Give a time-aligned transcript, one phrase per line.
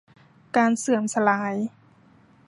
[0.55, 1.55] การเสื่อมสลาย